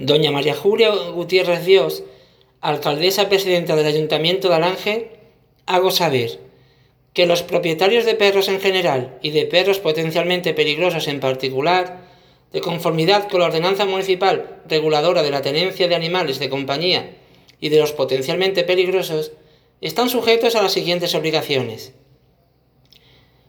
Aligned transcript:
Doña 0.00 0.30
María 0.30 0.54
Julia 0.54 0.88
Gutiérrez 1.12 1.66
Dios, 1.66 2.04
alcaldesa 2.62 3.28
presidenta 3.28 3.76
del 3.76 3.84
Ayuntamiento 3.84 4.48
de 4.48 4.54
Alange, 4.54 5.10
hago 5.66 5.90
saber 5.90 6.40
que 7.12 7.26
los 7.26 7.42
propietarios 7.42 8.06
de 8.06 8.14
perros 8.14 8.48
en 8.48 8.62
general 8.62 9.18
y 9.20 9.30
de 9.30 9.44
perros 9.44 9.78
potencialmente 9.78 10.54
peligrosos 10.54 11.06
en 11.06 11.20
particular, 11.20 12.08
de 12.50 12.62
conformidad 12.62 13.28
con 13.28 13.40
la 13.40 13.46
ordenanza 13.48 13.84
municipal 13.84 14.62
reguladora 14.66 15.22
de 15.22 15.32
la 15.32 15.42
tenencia 15.42 15.86
de 15.86 15.94
animales 15.94 16.38
de 16.38 16.48
compañía 16.48 17.10
y 17.60 17.68
de 17.68 17.78
los 17.78 17.92
potencialmente 17.92 18.64
peligrosos, 18.64 19.32
están 19.82 20.08
sujetos 20.08 20.56
a 20.56 20.62
las 20.62 20.72
siguientes 20.72 21.14
obligaciones. 21.14 21.92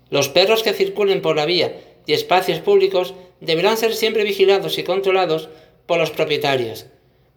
Los 0.10 0.28
perros 0.28 0.64
que 0.64 0.74
circulen 0.74 1.22
por 1.22 1.38
la 1.38 1.46
vía 1.46 1.80
y 2.06 2.12
espacios 2.12 2.60
públicos 2.60 3.14
deberán 3.40 3.78
ser 3.78 3.94
siempre 3.96 4.26
vigilados 4.26 4.78
y 4.78 4.84
controlados 4.84 5.48
los 6.00 6.12
propietarios, 6.12 6.88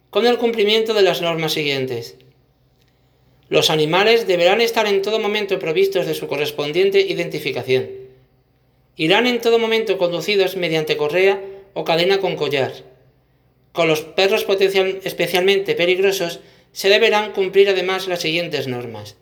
con 0.09 0.25
el 0.25 0.37
cumplimiento 0.37 0.93
de 0.93 1.01
las 1.01 1.21
normas 1.21 1.53
siguientes. 1.53 2.15
Los 3.49 3.69
animales 3.69 4.27
deberán 4.27 4.61
estar 4.61 4.87
en 4.87 5.01
todo 5.01 5.19
momento 5.19 5.59
provistos 5.59 6.05
de 6.05 6.15
su 6.15 6.27
correspondiente 6.27 7.01
identificación. 7.01 7.89
Irán 8.95 9.27
en 9.27 9.41
todo 9.41 9.59
momento 9.59 9.97
conducidos 9.97 10.55
mediante 10.55 10.97
correa 10.97 11.41
o 11.73 11.83
cadena 11.83 12.19
con 12.19 12.35
collar. 12.35 12.71
Con 13.71 13.87
los 13.87 14.01
perros 14.01 14.45
potencial, 14.45 14.99
especialmente 15.03 15.75
peligrosos 15.75 16.39
se 16.71 16.89
deberán 16.89 17.33
cumplir 17.33 17.69
además 17.69 18.07
las 18.07 18.21
siguientes 18.21 18.67
normas. 18.67 19.17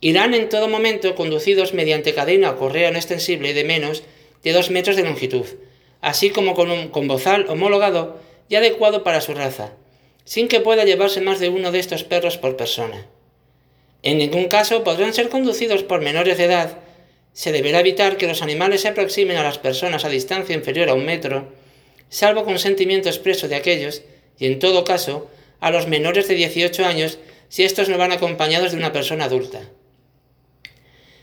Irán 0.00 0.34
en 0.34 0.48
todo 0.48 0.68
momento 0.68 1.14
conducidos 1.14 1.74
mediante 1.74 2.14
cadena 2.14 2.50
o 2.50 2.56
correa 2.56 2.90
no 2.90 2.98
extensible 2.98 3.54
de 3.54 3.64
menos 3.64 4.02
de 4.42 4.52
2 4.52 4.70
metros 4.70 4.96
de 4.96 5.04
longitud, 5.04 5.46
así 6.00 6.30
como 6.30 6.54
con 6.54 6.70
un 6.70 6.88
con 6.88 7.08
bozal 7.08 7.46
homologado 7.48 8.20
y 8.48 8.56
adecuado 8.56 9.02
para 9.02 9.20
su 9.20 9.34
raza, 9.34 9.72
sin 10.24 10.48
que 10.48 10.60
pueda 10.60 10.84
llevarse 10.84 11.20
más 11.20 11.40
de 11.40 11.48
uno 11.48 11.72
de 11.72 11.78
estos 11.78 12.04
perros 12.04 12.38
por 12.38 12.56
persona. 12.56 13.06
En 14.02 14.18
ningún 14.18 14.46
caso 14.46 14.84
podrán 14.84 15.14
ser 15.14 15.28
conducidos 15.28 15.82
por 15.82 16.00
menores 16.00 16.38
de 16.38 16.44
edad. 16.44 16.78
Se 17.32 17.52
deberá 17.52 17.80
evitar 17.80 18.16
que 18.16 18.28
los 18.28 18.42
animales 18.42 18.82
se 18.82 18.88
aproximen 18.88 19.36
a 19.36 19.42
las 19.42 19.58
personas 19.58 20.04
a 20.04 20.08
distancia 20.08 20.54
inferior 20.54 20.88
a 20.88 20.94
un 20.94 21.04
metro, 21.04 21.48
salvo 22.08 22.44
consentimiento 22.44 23.08
expreso 23.08 23.48
de 23.48 23.56
aquellos, 23.56 24.02
y 24.38 24.46
en 24.46 24.58
todo 24.58 24.84
caso, 24.84 25.28
a 25.60 25.70
los 25.70 25.88
menores 25.88 26.28
de 26.28 26.34
18 26.34 26.84
años 26.84 27.18
si 27.48 27.64
estos 27.64 27.88
no 27.88 27.98
van 27.98 28.12
acompañados 28.12 28.72
de 28.72 28.78
una 28.78 28.92
persona 28.92 29.24
adulta. 29.24 29.62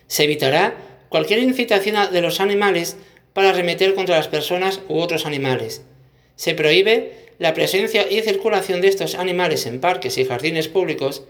Se 0.08 0.24
evitará 0.24 0.76
cualquier 1.10 1.40
incitación 1.40 2.12
de 2.12 2.22
los 2.22 2.40
animales 2.40 2.98
para 3.34 3.50
arremeter 3.50 3.96
contra 3.96 4.18
las 4.18 4.28
personas 4.28 4.80
u 4.88 5.00
otros 5.00 5.26
animales. 5.26 5.82
Se 6.36 6.54
prohíbe 6.54 7.24
la 7.40 7.54
presencia 7.54 8.10
y 8.10 8.22
circulación 8.22 8.82
de 8.82 8.88
estos 8.88 9.16
animales 9.16 9.66
en 9.66 9.82
parques 9.82 10.18
y 10.18 10.26
jardines 10.26 10.68
públicos, 10.68 11.24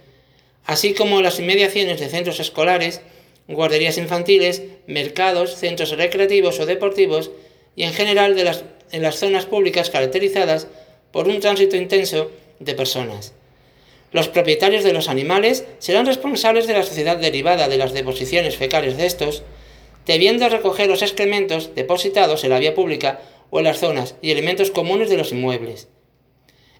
así 0.65 0.93
como 0.93 1.21
las 1.21 1.39
inmediaciones 1.39 1.99
de 1.99 2.09
centros 2.09 2.39
escolares, 2.39 3.01
guarderías 3.47 3.97
infantiles, 3.97 4.61
mercados, 4.87 5.55
centros 5.55 5.91
recreativos 5.91 6.59
o 6.59 6.65
deportivos 6.65 7.31
y 7.75 7.83
en 7.83 7.93
general 7.93 8.35
de 8.35 8.43
las, 8.43 8.63
en 8.91 9.01
las 9.01 9.15
zonas 9.15 9.45
públicas 9.45 9.89
caracterizadas 9.89 10.67
por 11.11 11.27
un 11.27 11.39
tránsito 11.39 11.75
intenso 11.75 12.31
de 12.59 12.75
personas. 12.75 13.33
Los 14.11 14.27
propietarios 14.27 14.83
de 14.83 14.93
los 14.93 15.09
animales 15.09 15.65
serán 15.79 16.05
responsables 16.05 16.67
de 16.67 16.73
la 16.73 16.83
sociedad 16.83 17.17
derivada 17.17 17.67
de 17.67 17.77
las 17.77 17.93
deposiciones 17.93 18.57
fecales 18.57 18.95
de 18.95 19.07
estos, 19.07 19.43
debiendo 20.05 20.49
recoger 20.49 20.87
los 20.87 21.01
excrementos 21.01 21.75
depositados 21.75 22.43
en 22.43 22.49
la 22.49 22.59
vía 22.59 22.75
pública 22.75 23.21
o 23.49 23.59
en 23.59 23.65
las 23.65 23.79
zonas 23.79 24.15
y 24.21 24.31
elementos 24.31 24.71
comunes 24.71 25.09
de 25.09 25.17
los 25.17 25.31
inmuebles. 25.31 25.87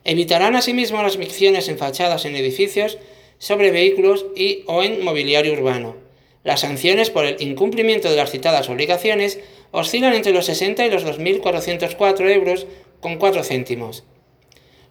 Evitarán 0.04 0.56
asimismo 0.56 1.02
las 1.02 1.18
micciones 1.18 1.70
en 1.70 1.78
fachadas 1.78 2.26
en 2.26 2.36
edificios, 2.36 2.98
sobre 3.38 3.72
vehículos 3.72 4.26
y 4.36 4.64
o 4.68 4.84
en 4.84 5.04
mobiliario 5.04 5.54
urbano. 5.54 5.96
Las 6.44 6.62
sanciones 6.62 7.10
por 7.10 7.26
el 7.26 7.42
incumplimiento 7.42 8.10
de 8.10 8.16
las 8.16 8.32
citadas 8.32 8.70
obligaciones 8.70 9.40
oscilan 9.72 10.14
entre 10.14 10.34
los 10.34 10.46
60 10.46 10.86
y 10.86 10.92
los 10.92 11.06
2.404 11.06 12.30
euros 12.32 12.68
con 13.00 13.18
4 13.18 13.44
céntimos. 13.44 14.04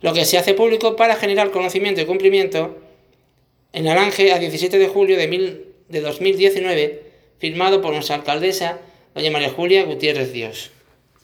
Lo 0.00 0.12
que 0.12 0.25
se 0.25 0.38
hace 0.38 0.54
público 0.54 0.97
para 0.97 1.16
generar 1.16 1.50
conocimiento 1.50 2.00
y 2.00 2.06
cumplimiento 2.06 2.78
en 3.72 3.88
Aranje 3.88 4.32
a 4.32 4.38
17 4.38 4.78
de 4.78 4.88
julio 4.88 5.16
de, 5.16 5.65
de 5.88 6.00
2019 6.00 7.12
firmado 7.42 7.82
por 7.82 7.92
nuestra 7.92 8.14
alcaldesa, 8.14 8.78
doña 9.16 9.32
María 9.32 9.50
Julia 9.50 9.82
Gutiérrez 9.82 10.32
Dios. 10.32 10.70